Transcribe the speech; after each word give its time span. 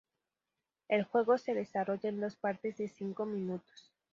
El 0.87 1.03
juego 1.03 1.37
se 1.37 1.53
desarrolla 1.53 2.09
en 2.09 2.19
dos 2.21 2.35
partes 2.35 2.75
de 2.79 2.87
cinco 2.87 3.27
minutos. 3.27 3.91